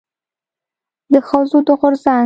د 1.13 1.13
ښځو 1.27 1.57
د 1.67 1.69
غورځنګ 1.79 2.19